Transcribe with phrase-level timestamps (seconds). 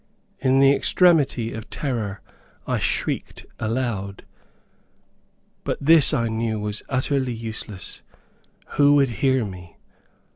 [0.39, 2.21] In the extremity of terror
[2.65, 4.25] I shrieked aloud.
[5.63, 8.01] But this I knew was utterly useless.
[8.77, 9.77] Who would hear me?